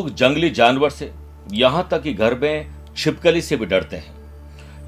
[0.00, 1.12] लोग जंगली जानवर से
[1.52, 2.66] यहाँ तक कि घर में
[2.96, 4.14] छिपकली से भी डरते हैं।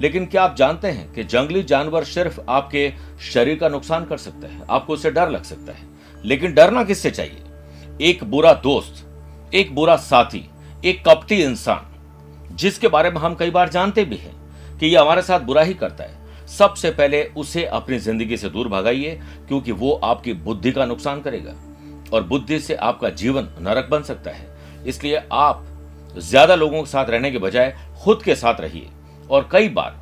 [0.01, 2.93] लेकिन क्या आप जानते हैं कि जंगली जानवर सिर्फ़ आपके
[3.31, 4.61] शरीर का नुकसान कर सकता है?
[4.69, 5.85] आपको उससे डर लग सकता है।
[6.25, 7.43] लेकिन डरना किससे चाहिए?
[8.01, 9.05] एक बुरा दोस्त,
[9.53, 10.49] एक बुरा साथी,
[10.85, 14.35] एक कपटी इंसान, जिसके बारे में हम कई बार जानते भी हैं
[14.77, 18.67] कि ये हमारे साथ बुरा ही करता है। सबसे पहले उसे अपनी ज़िंदगी से दूर
[18.67, 21.53] भगाइए, क्योंकि वो आपकी बुद्धि का नुकसान करेगा
[22.13, 24.52] और बुद्धि से आपका जीवन नरक बन सकता है।
[24.85, 25.65] इसलिए आप
[26.17, 28.89] ज़्यादा लोगों के साथ रहने के बजाय खुद के साथ रहिए।
[29.29, 30.01] और कई बार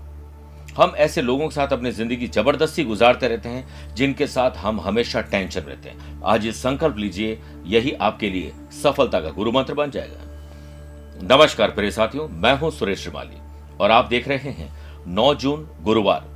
[0.77, 5.21] हम ऐसे लोगों के साथ अपनी ज़िंदगी ज़बरदस्ती गुजारते रहते हैं, जिनके साथ हम हमेशा
[5.21, 8.51] टेंशन रहते हैं। आज ये संकल्प लीजिए, यही आपके लिए
[8.83, 13.37] सफलता का गुरु मंत्र बन जाएगा। नमस्कार प्रिय साथियों, मैं हूँ सुरेश श्रीमाली,
[13.79, 14.71] और आप देख रहे हैं
[15.07, 16.29] 9 जून गुरुवार।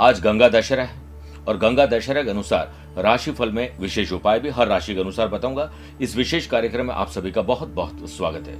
[0.00, 0.98] आज गंगा दशहरा है,
[1.48, 5.70] और गंगा दशहरा के अनुसार राशिफल में विशेष उपाय भी हर राशि के अनुसार बताऊँगा।
[6.00, 8.58] इस विशेष कार्यक्रम में आप सभी का बहुत बहुत स्वागत है।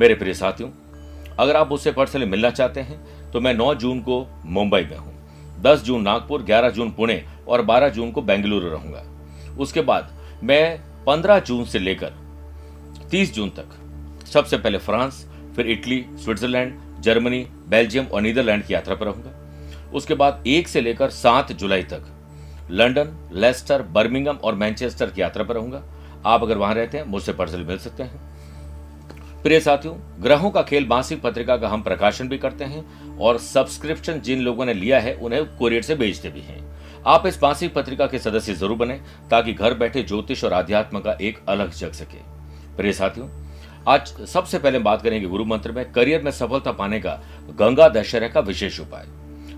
[0.00, 0.70] मेरे प्रिय साथियों,
[1.38, 5.14] अगर आप मुझसे पर्सनली मिलना चाहते हैं तो मैं 9 जून को मुंबई में हूँ
[5.62, 9.04] 10 जून नागपुर 11 जून पुणे और 12 जून को बेंगलुरु रहूँगा।
[9.58, 10.10] उसके बाद
[10.42, 12.12] मैं 15 जून से लेकर
[13.10, 15.26] 30 जून तक सबसे पहले फ्रांस,
[15.56, 20.80] फिर इटली, स्विट्जरलैंड, जर्मनी, बेल्जियम और नीदरलैंड की यात्रा पर रहूँगा। उसके बाद एक से
[20.80, 22.16] लेकर सात जुलाई तक
[22.70, 25.82] लंदन लेस्टर, बर्मिंगम और मैनचेस्टर की यात्रा पर रहूँगा।
[26.26, 28.28] आप अगर वहाँ रहते हैं, मुझसे पर्सनल मिल सकते हैं।
[29.42, 34.20] प्रिय साथियों, ग्रहों का खेल मासिक पत्रिका का हम प्रकाशन भी करते हैं और सब्सक्रिप्शन
[34.20, 36.58] जिन लोगों ने लिया है, उन्हें कोरियर से भेजते भी हैं।
[37.06, 41.16] आप इस मासिक पत्रिका के सदस्य ज़रूर बने, ताकि घर बैठे ज्योतिष और अध्यात्म का
[41.20, 42.18] एक अलग जग सके।
[42.76, 43.28] प्रिय साथियों,
[43.88, 48.28] आज सबसे पहले बात करेंगे गुरु मंत्र में, करियर में सफलता पाने का गंगा दशहरा
[48.28, 49.06] का विशेष उपाय।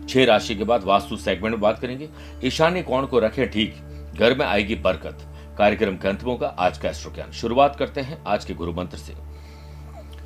[0.08, 2.08] छह राशि के बाद वास्तु सेगमेंट में बात करेंगे।
[2.45, 3.48] ईशान्य कोण को रखें?
[3.50, 3.75] ठीक,
[4.14, 5.27] घर में आएगी बरकत।
[5.58, 8.98] कार्यक्रम के अंतमों का आज का एस्ट्रो ज्ञान शुरुआत करते हैं आज के गुरु मंत्र
[8.98, 9.14] से।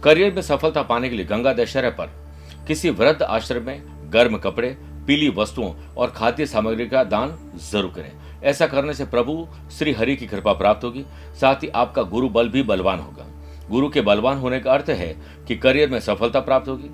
[0.02, 2.10] करियर में सफलता पाने के लिए गंगा दशहरा पर
[2.66, 3.82] किसी वृद्ध आश्रम में
[4.12, 4.68] गर्म कपड़े,
[5.06, 9.46] पीली वस्तुओं और खाद्य सामग्री का दान ज़रूर करें। ऐसा करने से प्रभु
[9.78, 11.04] श्री हरि की कृपा प्राप्त होगी,
[11.40, 13.26] साथ ही आपका गुरु बल भी बलवान होगा।
[13.70, 15.14] गुरु के बलवान होने का अर्थ है
[15.48, 16.90] कि करियर में सफलता प्राप्त होगी,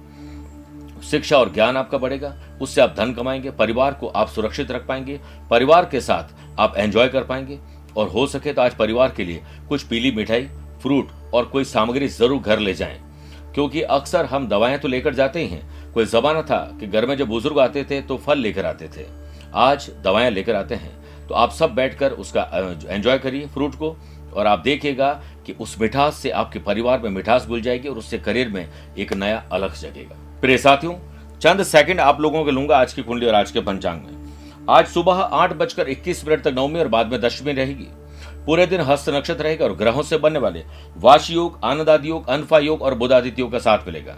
[1.02, 5.20] शिक्षा और ज्ञान आपका बढ़ेगा उससे आप धन कमाएँगे, परिवार को आप सुरक्षित रख पाएँगे,
[5.50, 7.58] परिवार के साथ आप एंजॉय कर पाएँगे।
[7.96, 10.48] और हो सके तो आज परिवार के लिए कुछ पीली मिठाई
[10.82, 12.98] फ्रूट और कोई सामग्री ज़रूर घर ले जाएँ।
[13.54, 17.16] क्योंकि अक्सर हम दवाएँ तो लेकर जाते ही हैं। कोई जमाना था कि घर में
[17.16, 19.06] जब बुज़ुर्ग आते थे तो फल लेकर आते थे।
[19.54, 22.42] आज दवाएँ लेकर आते हैं। तो आप सब बैठकर उसका
[22.86, 23.96] एंजॉय करिए फ्रूट को।
[24.32, 25.12] और आप देखिएगा
[25.46, 28.68] कि उस मिठास से आपके परिवार में मिठास भूल जाएगी और उससे करियर में
[28.98, 30.92] एक नया अलग जगेगा। प्रिय साथियों
[31.42, 34.86] चंद सेकंड आप लोगों के लूँगा आज की कुंडली और आज के पंचांग में। आज
[34.86, 37.86] सुबह आठ बजकर इक्कीस मिनट तक नवमी और बाद में दशमी रहेगी।
[38.46, 40.62] पूरे दिन हस्त नक्षत्र रहेगा और ग्रहों से बनने वाले
[40.96, 44.16] वाश योग, आनंदादि योग, अनफा योग और बुधादित्य योग का साथ मिलेगा।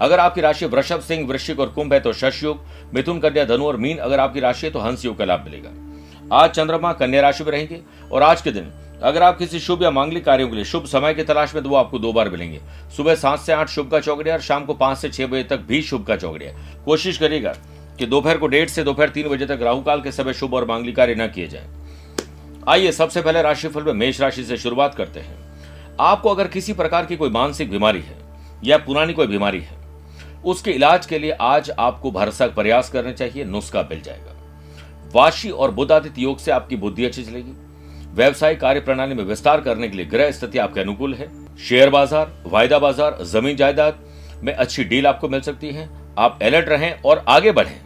[0.00, 2.64] अगर आपकी राशि वृषभ, सिंह, वृश्चिक और कुंभ है तो शश योग,
[2.94, 6.36] मिथुन, कन्या, धनु और मीन अगर आपकी राशि है तो हंस योग का लाभ मिलेगा।
[6.36, 7.80] आज चंद्रमा, कन्या राशि में रहेंगे
[8.12, 8.72] और आज के दिन
[9.04, 11.70] अगर आप किसी शुभ या मांगलिक कार्यों के लिए शुभ समय की तलाश में तो
[11.70, 12.60] वो आपको दो बार मिलेंगे।
[12.96, 15.60] सुबह सात से आठ शुभ का चौकड़िया और शाम को पाँच से छह बजे तक
[15.60, 16.52] भी शुभ का चौकड़िया
[16.84, 17.52] कोशिश करिएगा
[17.98, 20.96] कि दोपहर को डेढ़ से दोपहर तीन बजे तक राहुकाल के समय शुभ और मांगलिक
[20.96, 21.68] कार्य न किए जाए।
[22.68, 25.36] आइए, सबसे पहले राशिफल में मेष राशि से शुरुआत करते हैं।
[26.00, 28.16] आपको अगर किसी प्रकार की कोई मानसिक बीमारी है
[28.64, 29.76] या पुरानी कोई बीमारी है,
[30.44, 34.32] उसके इलाज के लिए आज आपको भरसक प्रयास करने चाहिए, नुस्खा मिल जाएगा।
[35.14, 37.52] वाशी और बुद्धादित्य योग से आपकी बुद्धि अच्छी चलेगी।
[38.14, 42.32] व्यवसाय कार्य प्रणाली में विस्तार करने के लिए ग्रह स्थिति आपके अनुकूल है। शेयर बाज़ार,
[42.46, 43.98] वायदा बाज़ार, ज़मीन जायदाद
[44.42, 45.88] में अच्छी डील आपको मिल सकती है।
[46.18, 47.80] आप अलर्ट रहें और आगे बढ़ें।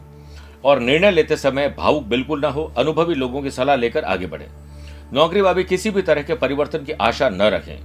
[0.65, 4.47] और निर्णय लेते समय भावुक बिल्कुल ना हो, अनुभवी लोगों की सलाह लेकर आगे बढ़ें।
[5.13, 7.79] नौकरी वाबी किसी भी तरह के परिवर्तन की आशा न रखें।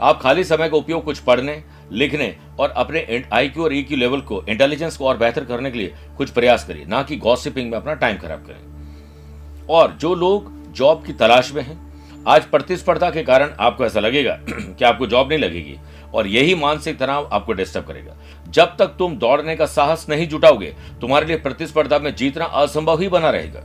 [0.00, 1.62] आप खाली समय का उपयोग कुछ पढ़ने,
[1.92, 5.94] लिखने और अपने आईक्यू और ईक्यू लेवल को इंटेलिजेंस को और बेहतर करने के लिए
[6.16, 11.04] कुछ प्रयास करिए, ना कि गॉसिपिंग में अपना टाइम खराब करें। और जो लोग जॉब
[11.06, 11.89] की तलाश में हैं
[12.28, 15.78] आज प्रतिस्पर्धा के कारण आपको ऐसा लगेगा कि आपको जॉब नहीं लगेगी
[16.14, 18.16] और यही मानसिक तनाव आपको डिस्टर्ब करेगा।
[18.48, 23.08] जब तक तुम दौड़ने का साहस नहीं जुटाओगे, तुम्हारे लिए प्रतिस्पर्धा में जीतना असंभव ही
[23.08, 23.62] बना रहेगा।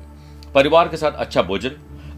[0.56, 1.72] परिवार के साथ अच्छा भोजन,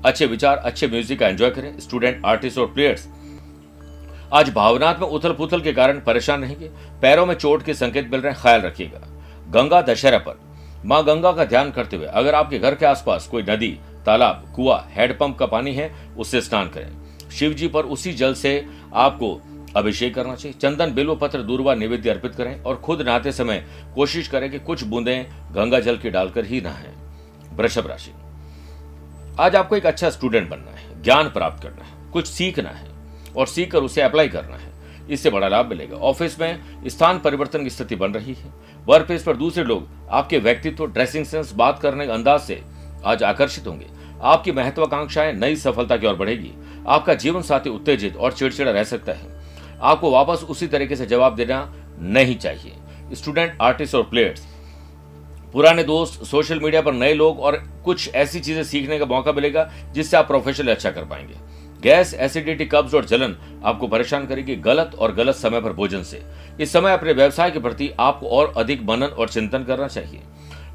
[0.06, 3.08] अच्छे विचार, अच्छे म्यूज़िक का एंजॉय करें। स्टूडेंट आर्टिस्ट और प्लेयर्स
[4.34, 6.70] आज भावनात्मक उथल पुथल के कारण परेशान रहेंगे।
[7.02, 9.00] पैरों में चोट के संकेत मिल रहे हैं, ख्याल रखिएगा।
[9.52, 10.40] गंगा दशहरा पर,
[10.86, 14.80] माँ गंगा का ध्यान करते हुए, अगर आपके घर के आसपास कोई नदी तालाब, कुआ
[14.90, 19.42] हैंडपंप का पानी है, उससे स्नान करें। शिव जी पर उसी जल से आपको
[19.76, 23.66] अभिषेक करना चाहिए। चंदन बिल्व पत्र दूरवा निवेद्य अर्पित करें और खुद नहाते समय
[23.96, 26.94] कोशिश करें कि कुछ बूंदें गंगा जल की डालकर ही नहाएँ।
[27.54, 28.12] वृषभ राशि।
[29.40, 32.88] आज आपको एक अच्छा स्टूडेंट बनना है, ज्ञान प्राप्त करना है, कुछ सीखना है
[33.38, 34.72] और सीख कर उसे अप्लाई करना है।
[35.10, 38.54] इससे बड़ा लाभ मिलेगा। ऑफ़िस में स्थान परिवर्तन की स्थिति बन रही है।
[38.86, 42.62] वर्क प्लेस पर दूसरे लोग आपके व्यक्तित्व ड्रेसिंग सेंस बात करने के अंदाज से
[43.06, 46.52] आज आकर्षित होंगे। आपकी महत्वाकांक्षाएँ नई सफलता की ओर बढ़ेगी।
[46.88, 49.36] आपका जीवन साथी उत्तेजित और चिड़चिड़ा रह सकता है।
[49.82, 54.46] आपको वापस उसी तरीके से जवाब देना नहीं चाहिए। स्टूडेंट, आर्टिस्ट और प्लेयर्स,
[55.54, 57.56] पुराने दोस्त, सोशल मीडिया पर नए लोग और
[57.86, 61.36] कुछ ऐसी चीज़ें सीखने का मौका मिलेगा जिससे आप प्रोफेशनल अच्छा कर पाएँगे।
[61.84, 63.36] गैस एसिडिटी कब्ज और जलन
[63.66, 66.22] आपको परेशान करेगी गलत और गलत समय पर भोजन से।
[66.60, 70.22] इस समय अपने व्यवसाय के प्रति आपको और अधिक मनन और चिंतन करना चाहिए।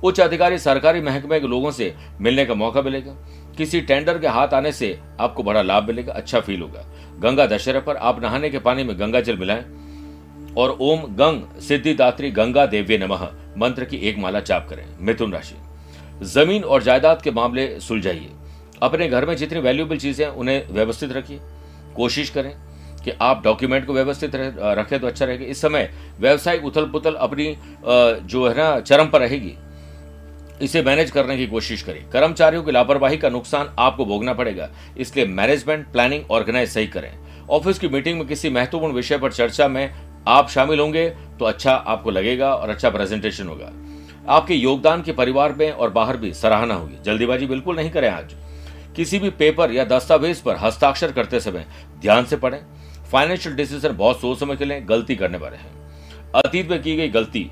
[0.02, 3.12] उच्च अधिकारी सरकारी महकमे के लोगों से मिलने का मौका मिलेगा।
[3.58, 6.84] किसी टेंडर के हाथ आने से आपको बड़ा लाभ मिलेगा अच्छा फील होगा।
[7.20, 9.64] गंगा दशहरे पर आप नहाने के पानी में गंगा जल मिलाएँ
[10.58, 13.28] और ओम गंग सिद्धिदात्री गंगा देव्य नमः
[13.58, 15.54] मंत्र की एक माला चाप करें। मिथुन राशि।
[16.26, 18.30] ज़मीन और जायदाद के मामले सुलझाइए।
[18.82, 21.40] अपने घर में जितनी वैल्यूएबल चीज़ें उन्हें व्यवस्थित रखिए।
[21.96, 22.52] कोशिश करें
[23.04, 25.90] कि आप डॉक्यूमेंट को व्यवस्थित रखें तो अच्छा रहेगा। इस समय
[26.20, 27.54] व्यवसायिक उथल पुथल अपनी
[27.84, 29.54] जो है ना, चरम पर रहेगी।
[30.62, 35.26] इसे मैनेज करने की कोशिश करें। कर्मचारियों की लापरवाही का नुकसान आपको भोगना पड़ेगा, इसलिए
[35.26, 37.12] मैनेजमेंट, प्लानिंग ऑर्गेनाइज सही करें।
[37.50, 39.90] ऑफ़िस की मीटिंग में किसी महत्वपूर्ण विषय पर चर्चा में
[40.28, 43.72] आप शामिल होंगे तो अच्छा आपको लगेगा और अच्छा प्रेजेंटेशन होगा।
[44.28, 48.34] आपके योगदान के परिवार में और बाहर भी सराहना होगी। जल्दीबाजी बिल्कुल नहीं करें आज।
[48.96, 51.66] किसी भी पेपर या दस्तावेज़ पर हस्ताक्षर करते समय
[52.00, 52.60] ध्यान से पढ़ें।
[53.12, 55.70] फाइनेंशियल डिसीज़न बहुत सोच समझ के लें, गलती करने वाले हैं।
[56.36, 57.50] अतीत में की गई गलती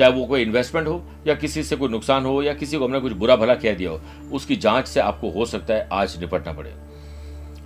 [0.00, 3.00] चाहे वो कोई इन्वेस्टमेंट हो, या किसी से कोई नुकसान हो, या किसी को हमने
[3.00, 4.00] कुछ बुरा भला कह दिया हो,
[4.32, 6.70] उसकी जाँच से आपको हो सकता है आज निपटना पड़े।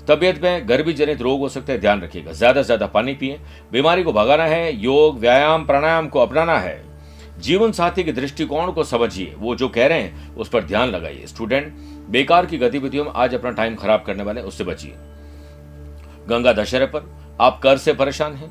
[0.09, 3.39] तबियत में गर्मी जनित रोग हो सकते हैं, ध्यान रखिएगा। ज़्यादा से ज़्यादा पानी पिए।
[3.73, 6.85] बीमारी को भगाना है, योग, व्यायाम, प्राणायाम को अपनाना है।
[7.39, 11.27] जीवन साथी के दृष्टिकोण को समझिए। वो जो कह रहे हैं, उस पर ध्यान लगाइए।
[11.27, 11.73] स्टूडेंट
[12.11, 14.95] बेकार की गतिविधियों में आज अपना टाइम खराब करने वाले, उससे बचिए।
[16.29, 17.11] गंगा दशहरे पर
[17.41, 18.51] आप कर से परेशान हैं,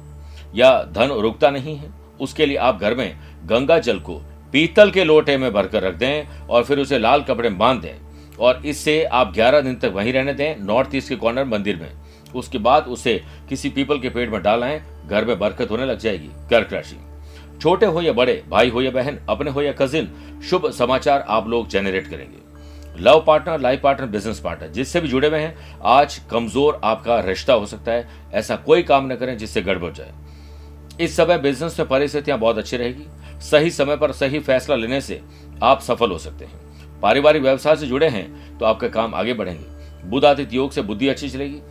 [0.55, 4.15] या धन रुकता नहीं है, उसके लिए आप घर में गंगा जल को
[4.53, 8.37] पीतल के लोटे में भरकर रख दें और फिर उसे लाल कपड़े में बाँध दें
[8.37, 11.91] और इससे आप 11 दिन तक वहीं रहने दें, नॉर्थ ईस्ट के कॉर्नर मंदिर में।
[12.35, 16.29] उसके बाद उसे किसी पीपल के पेड़ में डालें घर में बरकत होने लग जाएगी,
[16.49, 16.97] कर्क राशि।
[17.61, 20.09] छोटे हो या बड़े, भाई हो या बहन, अपने हो या कजिन
[20.49, 25.27] शुभ समाचार आप लोग जेनरेट करेंगे। Love partner life partner business partner जिससे भी जुड़े
[25.27, 29.61] हुए हैं, आज कमज़ोर आपका रिश्ता हो सकता है, ऐसा कोई काम न करें जिससे
[29.61, 30.11] गड़बड़ जाए।
[31.01, 33.05] इस समय बिज़नेस में परिस्थितियाँ बहुत अच्छी रहेगी।
[33.43, 35.21] सही समय पर सही फैसला लेने से
[35.63, 40.09] आप सफल हो सकते हैं। पारिवारिक व्यवसाय से जुड़े हैं तो आपके काम आगे बढ़ेंगे।
[40.09, 41.61] बुधादित योग से बुद्धि अच्छी चलेगी।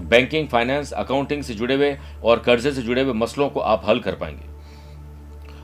[0.00, 4.00] बैंकिंग, फाइनेंस, अकाउंटिंग से जुड़े हुए और कर्जे से जुड़े हुए मसलों को आप हल
[4.00, 4.50] कर पाएँगे।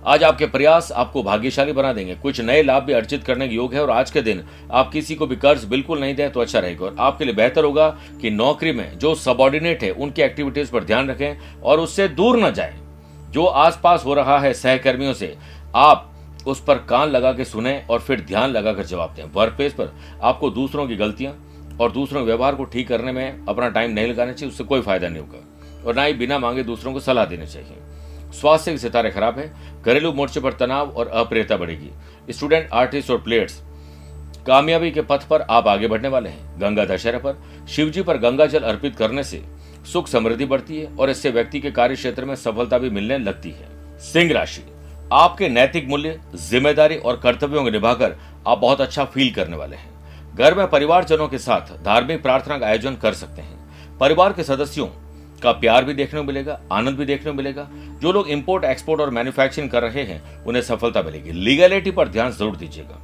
[0.07, 3.75] आज आपके प्रयास आपको भाग्यशाली बना देंगे। कुछ नए लाभ भी अर्जित करने के योग
[3.75, 6.59] है और आज के दिन आप किसी को भी कर्ज बिल्कुल नहीं दें तो अच्छा
[6.59, 7.89] रहेगा। और आपके लिए बेहतर होगा
[8.21, 12.53] कि नौकरी में जो सबॉर्डिनेट है, उनकी एक्टिविटीज़ पर ध्यान रखें और उससे दूर न
[12.53, 12.77] जाए।
[13.31, 15.37] जो आसपास हो रहा है सहकर्मियों से
[15.77, 16.05] आप
[16.47, 19.93] उस पर कान लगा के सुने और फिर ध्यान लगाकर जवाब दें। वर्क प्लेस पर
[20.23, 21.35] आपको दूसरों की गलतियाँ
[21.81, 24.81] और दूसरों के व्यवहार को ठीक करने में अपना टाइम नहीं लगाना चाहिए, उससे कोई
[24.81, 27.77] फ़ायदा नहीं होगा। और ना ही बिना मांगे दूसरों को सलाह देनी चाहिए।
[28.33, 31.91] स्वास्थ्य के सितारे खराब है, घरेलू मोर्चे पर तनाव और अप्रियता बढ़ेगी।
[32.31, 33.63] स्टूडेंट, आर्टिस्ट और प्लेयर्स,
[34.47, 38.47] कामयाबी के पथ पर आप आगे बढ़ने वाले हैं। गंगा दशहरा पर शिवजी पर गंगा
[38.47, 39.43] जल अर्पित करने से
[39.93, 43.51] सुख समृद्धि बढ़ती है और इससे व्यक्ति के कार्य क्षेत्र में सफलता भी मिलने लगती
[43.51, 44.63] है। सिंह राशि।
[45.13, 50.37] आपके नैतिक मूल्य, ज़िम्मेदारी और कर्तव्यों को निभाकर आप बहुत अच्छा फील करने वाले हैं।
[50.37, 54.87] घर में परिवारजनों के साथ धार्मिक प्रार्थना का आयोजन कर सकते हैं। परिवार के सदस्यों
[55.43, 57.67] का प्यार भी देखने को मिलेगा, आनंद भी देखने को मिलेगा।
[58.03, 62.31] जो लोग इंपोर्ट एक्सपोर्ट और मैन्युफैक्चरिंग कर रहे हैं, उन्हें सफलता मिलेगी। लीगलिटी पर ध्यान
[62.33, 63.01] ज़रूर दीजिएगा।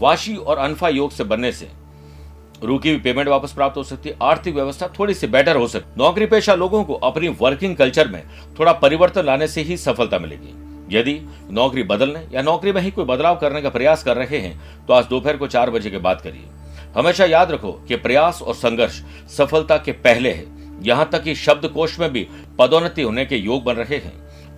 [0.00, 1.68] वाशी और अनफा योग से बनने से
[2.64, 6.00] रुकी हुई पेमेंट वापस प्राप्त हो सकती है। आर्थिक व्यवस्था थोड़ी सी बेटर हो सकती
[6.00, 8.22] नौकरी पेशा लोगों को अपनी वर्किंग कल्चर में
[8.58, 10.54] थोड़ा परिवर्तन लाने से ही सफलता मिलेगी।
[10.90, 11.20] यदि
[11.50, 14.94] नौकरी बदलने या नौकरी में ही कोई बदलाव करने का प्रयास कर रहे हैं तो
[14.94, 16.46] आज दोपहर को चार बजे के बाद करिए।
[16.96, 20.44] हमेशा याद रखो कि प्रयास और संघर्ष सफलता के पहले है।
[20.82, 22.26] यहाँ तक कि शब्द कोश में भी
[22.58, 24.12] पदोन्नति होने के योग बन रहे हैं।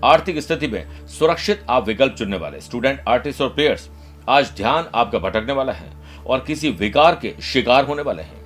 [0.05, 3.89] आर्थिक स्थिति में सुरक्षित आप विकल्प चुनने वाले स्टूडेंट, आर्टिस्ट और प्लेयर्स,
[4.29, 5.91] आज ध्यान आपका भटकने वाला है
[6.27, 8.41] और किसी विकार के शिकार होने वाले हैं।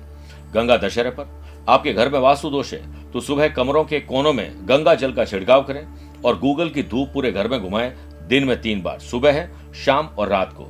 [0.53, 4.51] गंगा दशहरे पर आपके घर में वास्तु दोष है तो सुबह कमरों के कोनों में
[4.69, 5.81] गंगा जल का छिड़काव करें।
[6.25, 7.97] और गूगल की धूप पूरे घर में घुमाएँ,
[8.27, 10.63] दिन में तीन बार, सुबह है, शाम और रात को।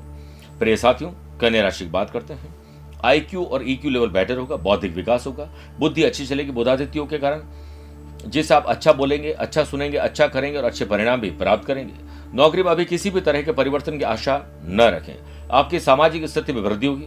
[0.60, 2.56] प्रिय साथियों, कन्या राशि की बात करते हैं।
[3.06, 5.50] आईक्यू और ईक्यू लेवल बेटर होगा, बौद्धिक विकास होगा,
[5.80, 7.42] बुद्धि अच्छी चलेगी बुधादित्यों के कारण।
[8.26, 11.94] जिस आप अच्छा बोलेंगे अच्छा सुनेंगे अच्छा करेंगे और अच्छे परिणाम भी प्राप्त करेंगे।
[12.34, 16.54] नौकरी में अभी किसी भी तरह के परिवर्तन की आशा न रखें। आपकी सामाजिक स्थिति
[16.54, 17.06] में वृद्धि होगी।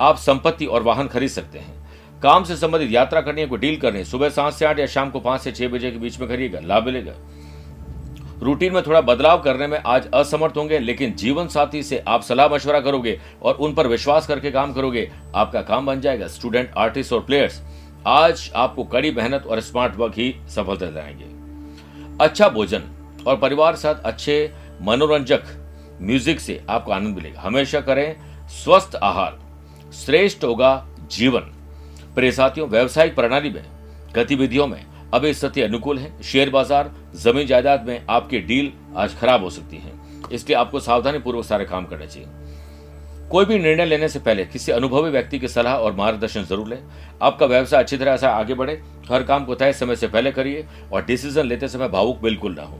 [0.00, 1.82] आप संपत्ति और वाहन खरीद सकते हैं।
[2.20, 4.86] काम से संबंधित यात्रा करनी है, कोई डील करनी है, सुबह सात से आठ या
[4.86, 7.12] शाम को पाँच से छह बजे के बीच में करिएगा लाभ मिलेगा।
[8.42, 12.48] रूटीन में थोड़ा बदलाव करने में आज असमर्थ होंगे, लेकिन जीवन साथी से आप सलाह
[12.48, 17.12] मशवरा करोगे और उन पर विश्वास करके काम करोगे, आपका काम बन जाएगा। स्टूडेंट आर्टिस्ट
[17.12, 17.60] और प्लेयर्स
[18.06, 22.82] आज आपको कड़ी मेहनत और स्मार्ट वर्क ही सफलता दिलाएँगे। अच्छा भोजन
[23.26, 25.42] और परिवार साथ अच्छे मनोरंजक
[26.02, 28.16] म्यूज़िक से आपको आनंद मिलेगा। हमेशा करें,
[28.48, 29.38] स्वस्थ आहार,
[29.94, 31.40] श्रेष्ठ होगा जीवन।
[32.14, 33.64] प्रिय साथियों, व्यवसायिक प्रणाली में,
[34.14, 39.42] गतिविधियों में अभी स्थिति अनुकूल है, शेयर बाज़ार, ज़मीन जायदाद में आपकी डील आज खराब
[39.42, 39.92] हो सकती है।
[40.32, 42.28] इसलिए आपको सावधानी पूर्वक सारे काम करने चाहिए।
[43.30, 46.78] कोई भी निर्णय लेने से पहले किसी अनुभवी व्यक्ति की सलाह और मार्गदर्शन ज़रूर लें।
[47.22, 50.66] आपका व्यवसाय अच्छी तरह से आगे बढ़े, हर काम को तय समय से पहले करिए
[50.92, 52.78] और डिसीज़न लेते समय भावुक बिल्कुल ना हो।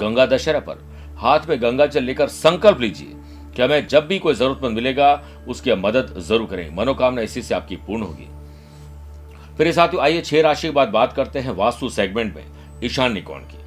[0.00, 0.84] गंगा दशहरा पर
[1.18, 3.14] हाथ में गंगा जल लेकर संकल्प लीजिए
[3.56, 7.76] कि हमें जब भी कोई जरूरतमंद मिलेगा, उसकी मदद ज़रूर करें। मनोकामना इसी से आपकी
[7.78, 8.28] पूर्ण होगी।
[9.60, 12.44] फिर साथियों, आइए छह राशि के बाद बात करते हैं वास्तु सेगमेंट में
[12.84, 13.58] ईशान्य कोण की।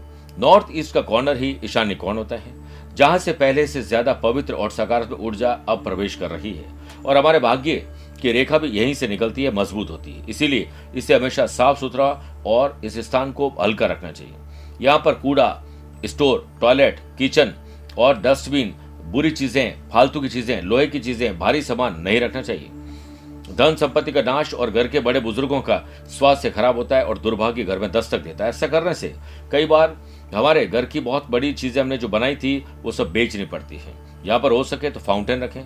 [0.41, 2.53] नॉर्थ ईस्ट का कॉर्नर ही ईशान्य कोण होता है,
[2.95, 6.65] जहाँ से पहले से ज़्यादा पवित्र और सकारात्मक ऊर्जा अब प्रवेश कर रही है।
[7.05, 7.75] और हमारे भाग्य
[8.21, 12.11] की रेखा भी यहीं से निकलती है, मज़बूत होती है। इसीलिए इसे हमेशा साफ़ सुथरा
[12.47, 14.33] और इस स्थान को हल्का रखना चाहिए।
[14.81, 15.63] यहाँ पर कूड़ा,
[16.05, 17.53] स्टोर, टॉयलेट, किचन
[17.97, 18.73] और डस्टबिन,
[19.05, 22.69] बुरी चीज़ें, फालतू की चीज़ें, लोहे की चीज़ें, भारी सामान नहीं रखना चाहिए।
[23.49, 25.77] धन संपत्ति का नाश और घर के बड़े बुज़ुर्गों का
[26.09, 29.13] स्वास्थ्य खराब होता है और दुर्भाग्य घर में दस्तक देता है। ऐसा करने से
[29.51, 29.95] कई बार
[30.35, 33.93] हमारे घर की बहुत बड़ी चीज़ें हमने जो बनाई थी, वो सब बेचनी पड़ती है।
[34.25, 35.61] यहाँ पर हो सके तो फाउंटेन रखें,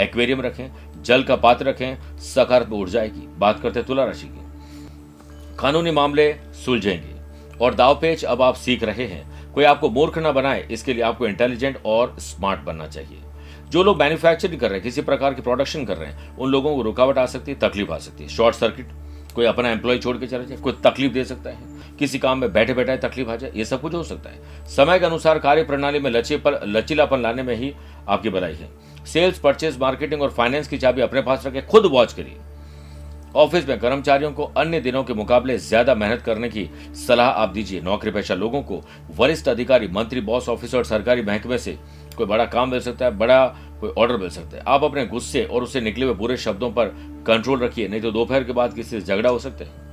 [0.00, 0.68] एक्वेरियम रखें,
[1.02, 6.32] जल का पात्र रखें, सकारात्मक ऊर्जा आएगी। बात करते तुला राशि की। कानूनी मामले
[6.64, 7.16] सुलझेंगे
[7.60, 11.26] और दावपेच अब आप सीख रहे हैं। कोई आपको मूर्ख ना बनाए, इसके लिए आपको
[11.26, 13.18] इंटेलिजेंट और स्मार्ट बनना चाहिए।
[13.70, 16.76] जो लोग मैन्युफैक्चरिंग कर रहे हैं, किसी प्रकार की प्रोडक्शन कर रहे हैं, उन लोगों
[16.76, 18.88] को रुकावट आ सकती है, तकलीफ़ आ सकती है। शॉर्ट सर्किट
[19.34, 22.52] कोई अपना एम्प्लॉय छोड़ के चला जाए, कोई तकलीफ़ दे सकता है। किसी काम में
[22.52, 25.62] बैठे बैठे तकलीफ़ आ जाए, ये सब कुछ हो सकता है। समय के अनुसार कार्य
[25.62, 27.74] प्रणाली में लचे पर लचीलापन लाने में ही
[28.08, 28.68] आपकी भलाई है।
[29.06, 32.36] सेल्स परचेज मार्केटिंग और फाइनेंस की चाबी अपने पास रखें, खुद वॉच करिए।
[33.36, 37.80] ऑफ़िस में कर्मचारियों को अन्य दिनों के मुकाबले ज़्यादा मेहनत करने की सलाह आप दीजिए।
[37.80, 38.80] नौकरी पेशा लोगों को
[39.16, 41.78] वरिष्ठ अधिकारी, मंत्री, बॉस ऑफिसर और सरकारी महकमे से
[42.16, 43.44] कोई बड़ा काम मिल सकता है, बड़ा
[43.80, 46.86] कोई ऑर्डर मिल सकता है। आप अपने गुस्से और उससे निकले हुए बुरे शब्दों पर
[47.26, 49.86] कंट्रोल रखिए, नहीं तो दोपहर के बाद किसी से झगड़ा हो सकता है।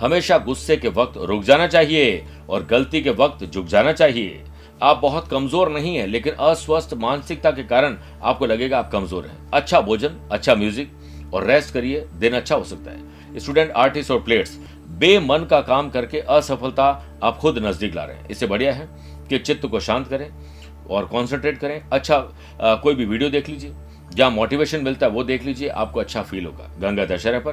[0.00, 4.44] हमेशा गुस्से के वक्त रुक जाना चाहिए और गलती के वक्त झुक जाना चाहिए।
[4.82, 9.50] आप बहुत कमज़ोर नहीं है, लेकिन अस्वस्थ मानसिकता के कारण आपको लगेगा आप कमज़ोर हैं।
[9.52, 10.90] अच्छा भोजन अच्छा म्यूज़िक
[11.34, 14.58] और रेस्ट करिए दिन अच्छा हो सकता है। स्टूडेंट आर्टिस्ट और प्लेयर्स
[14.98, 16.84] बेमन का काम करके असफलता
[17.22, 18.88] आप खुद नज़दीक ला रहे हैं। इससे बढ़िया है
[19.28, 20.28] कि चित्त को शांत करें
[20.86, 23.72] और कॉन्सेंट्रेट करें। अच्छा आ, कोई भी वीडियो देख लीजिए
[24.10, 27.52] जहाँ मोटिवेशन मिलता है वो देख लीजिए आपको अच्छा फील होगा। गंगा दशहरा पर।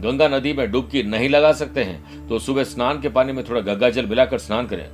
[0.00, 3.60] गंगा नदी में डुबकी नहीं लगा सकते हैं तो सुबह स्नान के पानी में थोड़ा
[3.62, 4.88] गंगा जल मिलाकर स्नान करें।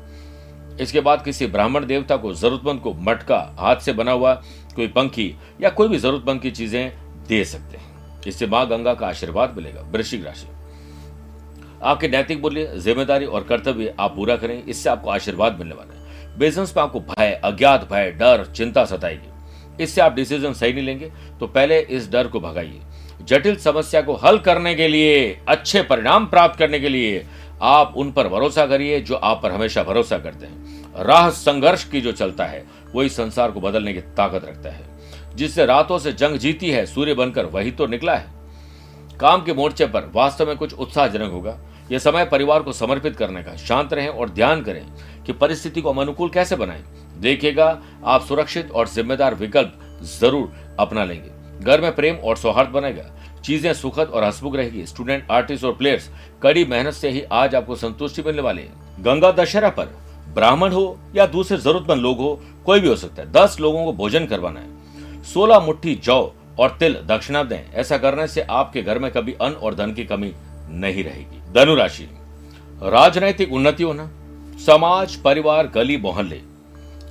[0.80, 4.34] इसके बाद किसी ब्राह्मण देवता को जरूरतमंद को मटका हाथ से बना हुआ
[4.76, 6.92] कोई पंखी या कोई भी जरूरतमंद की चीज़ें
[7.28, 7.90] दे सकते हैं।
[8.26, 10.46] इससे माँ गंगा का आशीर्वाद मिलेगा, वृश्चिक राशि।
[11.82, 16.38] आपके नैतिक मूल्य, ज़िम्मेदारी और कर्तव्य आप पूरा करें, इससे आपको आशीर्वाद मिलने वाला है।
[16.38, 21.10] बिज़नेस में आपको भय, अज्ञात भय, डर, चिंता सताएगी। इससे आप डिसीज़न सही नहीं लेंगे
[21.40, 22.80] तो पहले इस डर को भगाइए।
[23.22, 27.24] जटिल समस्या को हल करने के लिए, अच्छे परिणाम प्राप्त करने के लिए
[27.62, 32.00] आप उन पर भरोसा करिए जो आप पर हमेशा भरोसा करते हैं। राह संघर्ष की
[32.00, 32.64] जो चलता है,
[32.94, 34.90] वही संसार को बदलने की ताकत रखता है।
[35.34, 38.30] जिससे रातों से जंग जीती है, सूर्य बनकर वही तो निकला है।
[39.20, 41.58] काम के मोर्चे पर वास्तव में कुछ उत्साहजनक होगा।
[41.92, 44.84] यह समय परिवार को समर्पित करने का। शांत रहें और ध्यान करें
[45.24, 46.82] कि परिस्थिति को अनुकूल कैसे बनाएँ।
[47.16, 49.78] देखिएगा, आप सुरक्षित और जिम्मेदार विकल्प
[50.20, 53.10] ज़रूर अपना लेंगे। घर में प्रेम और सौहार्द बनेगा।
[53.44, 56.10] चीज़ें सुखद और हसमुख रहेगी। स्टूडेंट, आर्टिस्ट और प्लेयर्स,
[56.42, 59.96] कड़ी मेहनत से ही आज आपको संतुष्टि मिलने वाली है। गंगा दशहरा पर
[60.34, 63.92] ब्राह्मण हो या दूसरे जरूरतमंद लोग हो, कोई भी हो सकता है। दस लोगों को
[63.92, 64.81] भोजन करवाना है।
[65.24, 66.20] सोलह मुट्ठी जौ
[66.60, 70.04] और तिल दक्षिणा दें। ऐसा करने से आपके घर में कभी अन्न और धन की
[70.04, 70.32] कमी
[70.70, 72.08] नहीं रहेगी। धनुराशि।
[72.84, 74.10] राजनैतिक उन्नति होना
[74.58, 76.40] समाज, परिवार, गली, मोहल्ले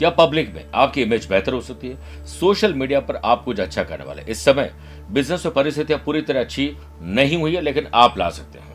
[0.02, 3.84] या पब्लिक में आपकी इमेज बेहतर हो सकती है। सोशल मीडिया पर आप कुछ अच्छा
[3.84, 4.72] करने वाले। इस समय
[5.12, 8.70] बिज़नेस और परिस्थितियाँ पूरी तरह अच्छी नहीं हुई है, लेकिन आप ला सकते हैं।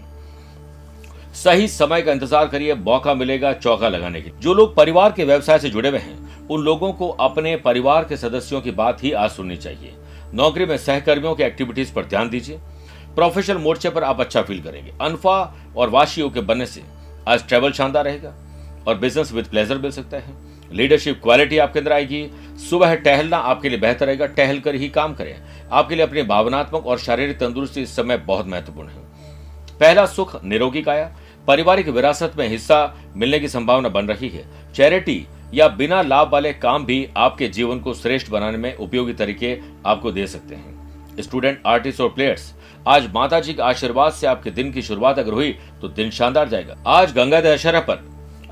[1.34, 5.58] सही समय का इंतज़ार करिए, मौका मिलेगा चौका लगाने की जो लोग परिवार के व्यवसाय
[5.58, 9.30] से जुड़े हुए हैं उन लोगों को अपने परिवार के सदस्यों की बात ही आज
[9.30, 9.94] सुननी चाहिए।
[10.34, 12.58] नौकरी में सहकर्मियों की एक्टिविटीज़ पर ध्यान दीजिए।
[13.14, 16.82] प्रोफेशनल मोर्चे पर आप अच्छा फील करेंगे। अनफा और वाशियों के बनने से
[17.28, 18.34] आज ट्रेवल शानदार रहेगा
[18.88, 20.34] और बिज़नेस विद प्लेजर मिल सकता है।
[20.72, 22.26] लीडरशिप क्वालिटी आपके अंदर आएगी।
[22.70, 25.34] सुबह टहलना आपके लिए बेहतर रहेगा। टहल कर ही काम करें।
[25.72, 28.98] आपके लिए अपनी भावनात्मक और शारीरिक तंदुरुस्ती इस समय बहुत महत्वपूर्ण है।
[29.80, 35.26] पहला सुख निरोगी काया। पारिवारिक विरासत में हिस्सा मिलने की संभावना बन रही है। चैरिटी
[35.54, 40.12] या बिना लाभ वाले काम भी आपके जीवन को श्रेष्ठ बनाने में उपयोगी तरीके आपको
[40.12, 42.52] दे सकते हैं। स्टूडेंट, आर्टिस्ट और प्लेयर्स,
[42.88, 46.48] आज माता जी के आशीर्वाद से आपके दिन की शुरुआत अगर हुई तो दिन शानदार
[46.48, 48.04] जाएगा। आज गंगा दशहरा पर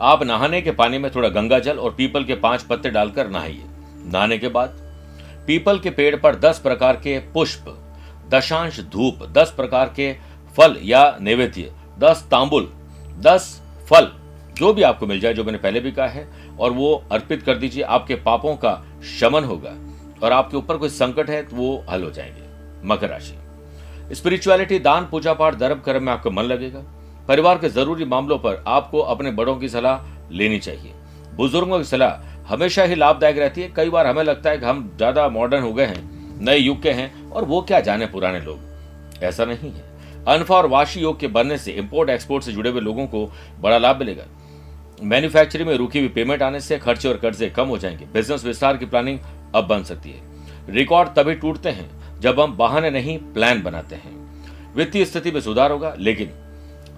[0.02, 3.62] आप नहाने के पानी में थोड़ा गंगा जल और पीपल के पाँच पत्ते डालकर नहाइए।
[4.06, 4.80] नहाने के बाद
[5.46, 7.64] पीपल के पेड़ पर दस प्रकार के पुष्प,
[8.28, 10.12] दशांश धूप, दस प्रकार के
[10.56, 12.72] फल या नैवेद्य, दस तांबुल,
[13.20, 13.60] दस
[13.90, 14.10] फल,
[14.56, 17.56] जो भी आपको मिल जाए, जो मैंने पहले भी कहा है और वो अर्पित कर
[17.56, 19.74] दीजिए, आपके पापों का शमन होगा
[20.22, 22.42] और आपके ऊपर कोई संकट है तो वो हल हो जाएँगे।
[22.84, 26.82] मकर राशि। स्पिरिचुअलिटी, दान पूजा पाठ धर्म, कर्म में आपका मन लगेगा।
[27.28, 30.92] परिवार के ज़रूरी मामलों पर आपको अपने बड़ों की सलाह लेनी चाहिए।
[31.36, 34.90] बुज़ुर्गों की सलाह हमेशा ही लाभदायक रहती है। कई बार हमें लगता है कि हम
[34.96, 39.22] ज़्यादा मॉडर्न हो गए हैं, नए युग के हैं और वो क्या जाने पुराने लोग।
[39.22, 39.92] ऐसा नहीं है।
[40.28, 43.28] अनफा और वाशी योग के बनने से इंपोर्ट एक्सपोर्ट से जुड़े हुए लोगों को
[43.60, 44.24] बड़ा लाभ मिलेगा।
[45.02, 48.76] मैन्युफैक्चरिंग में रुकी हुई पेमेंट आने से खर्चे और कर्जे कम हो जाएँगे। बिज़नेस विस्तार
[48.76, 49.18] की प्लानिंग
[49.54, 54.12] अब बन सकती है। रिकॉर्ड तभी टूटते हैं जब हम बहाने नहीं, प्लान बनाते हैं।
[54.76, 56.30] वित्तीय स्थिति में सुधार होगा, लेकिन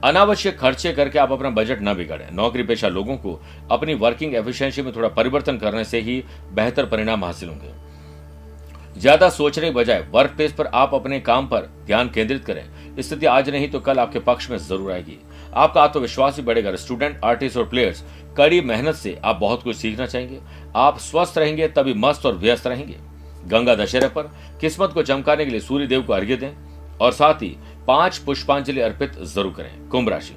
[0.04, 4.82] अनावश्यक खर्चे करके आप अपना बजट न बिगाड़ें। नौकरी पेशा लोगों को अपनी वर्किंग एफिशिएंसी
[4.82, 6.22] में थोड़ा परिवर्तन करने से ही
[6.52, 11.68] बेहतर परिणाम हासिल होंगे। ज़्यादा सोचने के बजाय वर्क प्लेस पर आप अपने काम पर
[11.86, 12.64] ध्यान केंद्रित करें।
[13.00, 15.18] स्थिति आज नहीं तो कल आपके पक्ष में ज़रूर आएगी।
[15.56, 18.02] आपका आत्मविश्वास भी बढ़ेगा। स्टूडेंट, आर्टिस्ट और प्लेयर्स,
[18.36, 20.40] कड़ी मेहनत से आप बहुत कुछ सीखना चाहेंगे।
[20.76, 22.96] आप स्वस्थ रहेंगे, तभी मस्त और व्यस्त रहेंगे।
[23.48, 26.50] गंगा दशहरे पर किस्मत को चमकाने के लिए सूर्य देव को अर्घ्य दें
[27.00, 30.34] और साथ ही पाँच पुष्पांजलि अर्पित ज़रूर करें। कुंभ राशि।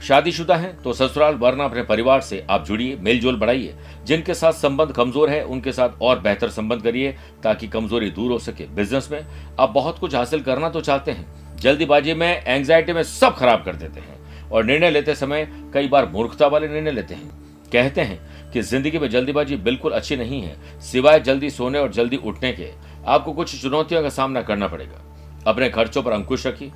[0.00, 3.74] शादीशुदा हैं तो ससुराल, वरना अपने परिवार से आप जुड़िए, मेलजोल बढ़ाइए।
[4.06, 8.38] जिनके साथ संबंध कमज़ोर है, उनके साथ और बेहतर संबंध करिए ताकि कमज़ोरी दूर हो
[8.38, 9.26] सके। बिज़नेस में
[9.60, 11.26] आप बहुत कुछ हासिल करना तो चाहते हैं
[11.60, 16.08] जल्दीबाजी में एंग्जाइटी में सब खराब कर देते हैं और निर्णय लेते समय कई बार
[16.08, 17.30] मूर्खता वाले निर्णय लेते हैं।
[17.72, 22.16] कहते हैं कि ज़िंदगी में जल्दीबाजी बिल्कुल अच्छी नहीं है, सिवाय जल्दी सोने और जल्दी
[22.18, 22.70] उठने के।
[23.06, 25.04] आपको कुछ चुनौतियों का सामना करना पड़ेगा।
[25.46, 26.72] अपने खर्चों पर अंकुश रखिए।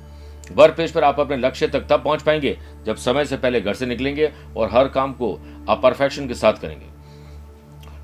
[0.51, 3.73] वर्क पेज पर आप अपने लक्ष्य तक तब पहुँच पाएँगे जब समय से पहले घर
[3.73, 5.33] से निकलेंगे और हर काम को
[5.69, 6.93] आप परफेक्शन के साथ करेंगे।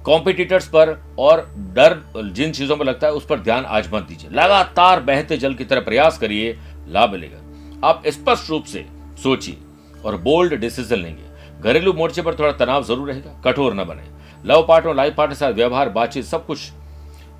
[0.05, 0.89] कॉम्पिटिटर्स पर
[1.19, 1.39] और
[1.75, 1.95] डर
[2.35, 5.65] जिन चीज़ों पर लगता है उस पर ध्यान आज मत दीजिए। लगातार बहते जल की
[5.65, 8.85] तरह प्रयास करिए लाभ मिलेगा। आप स्पष्ट रूप से
[9.23, 9.57] सोचिए
[10.05, 11.29] और बोल्ड डिसीज़न लेंगे।
[11.61, 14.03] घरेलू मोर्चे पर थोड़ा तनाव ज़रूर रहेगा, कठोर न बने।
[14.45, 16.71] लव पार्ट और लाइफ पार्ट के साथ व्यवहार, बातचीत, सब कुछ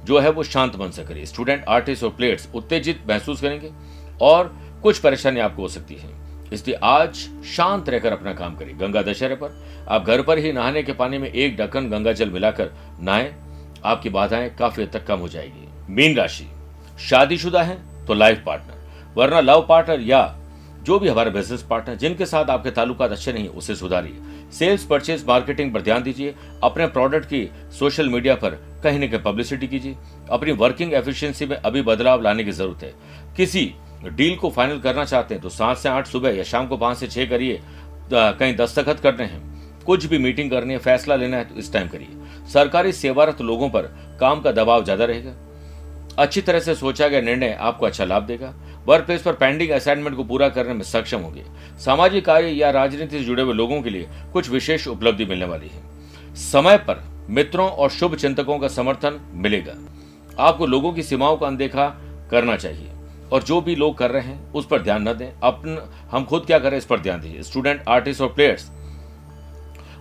[0.05, 3.71] जो है वो शांत मन से करिए। स्टूडेंट आर्टिस्ट और प्लेयर्स उत्तेजित महसूस करेंगे
[4.21, 6.09] और कुछ परेशानी आपको हो सकती है।
[6.53, 7.15] इसलिए आज
[7.47, 11.17] शांत रहकर अपना काम करिए। गंगा दशहरे पर आप घर पर ही नहाने के पानी
[11.17, 13.33] में एक ढक्कन गंगा जल मिलाकर नहाए।
[13.85, 16.47] आपकी बाधाएँ काफ़ी हद तक कम हो जाएगी। मीन राशि,
[16.99, 18.70] शादीशुदा है तो लाइफ पार्टनर
[19.15, 20.21] वरना लव पार्टनर या
[20.83, 25.25] जो भी हमारे बिज़नेस पार्टनर जिनके साथ आपके ताल्लुकात अच्छे नहीं उसे सुधारिए। सेल्स परचेज
[25.27, 27.47] मार्केटिंग पर ध्यान दीजिए। अपने प्रोडक्ट की
[27.79, 29.95] सोशल मीडिया पर कहीं न कहीं पब्लिसिटी कीजिए।
[30.29, 32.93] अपनी वर्किंग एफिशिएंसी में अभी बदलाव लाने की ज़रूरत है।
[33.37, 33.73] किसी
[34.05, 36.97] डील को फाइनल करना चाहते हैं तो सात से आठ सुबह या शाम को पाँच
[36.97, 37.59] से छह करिए।
[38.11, 41.87] कहीं दस्तखत करने हैं। कुछ भी मीटिंग करनी है, फैसला लेना है तो इस टाइम
[41.87, 43.81] करिए। सरकारी सेवारत लोगों पर
[44.19, 45.33] काम का दबाव ज़्यादा रहेगा।
[46.19, 48.53] अच्छी तरह से सोचा गया निर्णय आपको अच्छा लाभ देगा।
[48.87, 51.43] वर्क प्लेस पर पेंडिंग असाइनमेंट को पूरा करने में सक्षम होंगे।
[51.79, 55.67] सामाजिक कार्य या राजनीति से जुड़े हुए लोगों के लिए कुछ विशेष उपलब्धि मिलने वाली
[55.67, 59.75] है। समय पर मित्रों और शुभ चिंतकों का समर्थन मिलेगा।
[60.39, 61.87] आपको लोगों की सीमाओं का अनदेखा
[62.31, 62.89] करना चाहिए
[63.31, 66.45] और जो भी लोग कर रहे हैं, उस पर ध्यान न दें। अपन, हम खुद
[66.45, 68.69] क्या करें, इस पर ध्यान दीजिए। स्टूडेंट आर्टिस्ट और प्लेयर्स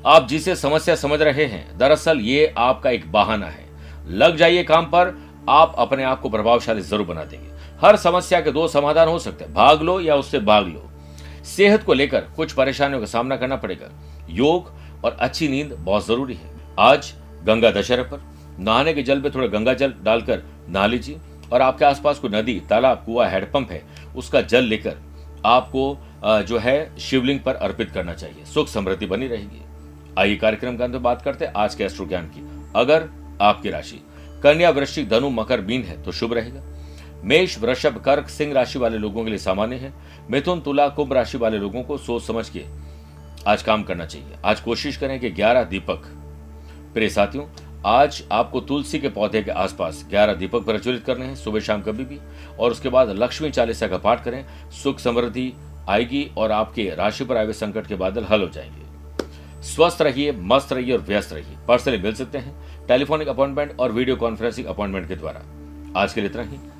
[0.07, 3.69] आप जिसे समस्या समझ रहे हैं, दरअसल ये आपका एक बहाना है।
[4.09, 5.15] लग जाइए काम पर,
[5.49, 7.50] आप अपने आप को प्रभावशाली ज़रूर बना देंगे।
[7.83, 10.91] हर समस्या के दो समाधान हो सकते हैं। भाग लो या उससे भाग लो।
[11.47, 13.91] सेहत को लेकर कुछ परेशानियों का सामना करना पड़ेगा।
[14.31, 14.73] योग
[15.05, 17.13] और अच्छी नींद बहुत ज़रूरी है। आज
[17.45, 18.23] गंगा दशहरा पर।
[18.59, 21.19] नहाने के जल में थोड़ा गंगा जल डालकर नहा लीजिए।
[21.53, 23.83] और आपके आसपास कोई नदी, तालाब, कुआ, हेडपंप है,
[24.17, 24.97] उसका जल लेकर
[25.47, 29.63] आपको जो है, शिवलिंग पर अर्पित करना चाहिए। सुख समृद्धि बनी रहेगी।
[30.19, 33.09] आइए कार्यक्रम के अंदर बात करते हैं आज के अश्रु ज्ञान की। अगर
[33.43, 34.01] आपकी राशि
[34.43, 36.63] कन्या वृश्चिक, धनु, मकर बीन है तो शुभ रहेगा।
[37.25, 39.93] मेष, वृषभ, कर्क, सिंह राशि वाले लोगों के लिए सामान्य है।
[40.31, 42.65] मिथुन, तुला, कुंभ राशि वाले लोगों को सोच समझ के
[43.47, 46.03] आज काम करना चाहिए। आज कोशिश करें कि 11 दीपक।
[46.95, 47.45] प्रिय साथियों,
[47.87, 52.05] आज आपको तुलसी के पौधे के आसपास 11 दीपक प्रज्वलित करने हैं, सुबह शाम कभी
[52.05, 52.19] भी।
[52.59, 55.53] और उसके बाद लक्ष्मी चालीसा का पाठ करें, सुख समृद्धि
[55.89, 58.91] आएगी और आपके राशि पर आए संकट के बादल हल हो जाएँगे।
[59.63, 64.17] स्वस्थ रहिए, मस्त रहिए और व्यस्त रहिए। पर्सनली मिल सकते हैं, टेलीफोनिक अपॉइंटमेंट और वीडियो
[64.17, 65.43] कॉन्फ्रेंसिंग अपॉइंटमेंट के द्वारा।
[66.01, 66.80] आज के लिए इतना ही।